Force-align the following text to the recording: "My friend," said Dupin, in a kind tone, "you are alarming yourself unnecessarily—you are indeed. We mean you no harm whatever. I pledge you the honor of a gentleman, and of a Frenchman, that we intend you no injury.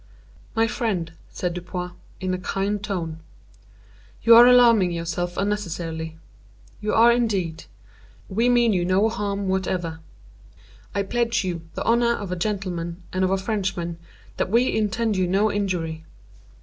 "My 0.55 0.65
friend," 0.65 1.13
said 1.29 1.53
Dupin, 1.53 1.91
in 2.19 2.33
a 2.33 2.39
kind 2.39 2.83
tone, 2.83 3.19
"you 4.23 4.35
are 4.35 4.47
alarming 4.47 4.89
yourself 4.91 5.37
unnecessarily—you 5.37 6.91
are 6.91 7.11
indeed. 7.11 7.65
We 8.27 8.49
mean 8.49 8.73
you 8.73 8.83
no 8.83 9.09
harm 9.09 9.47
whatever. 9.47 9.99
I 10.95 11.03
pledge 11.03 11.43
you 11.43 11.61
the 11.75 11.83
honor 11.83 12.15
of 12.15 12.31
a 12.31 12.35
gentleman, 12.35 13.03
and 13.13 13.23
of 13.23 13.29
a 13.29 13.37
Frenchman, 13.37 13.99
that 14.37 14.49
we 14.49 14.75
intend 14.75 15.17
you 15.17 15.27
no 15.27 15.51
injury. 15.51 16.03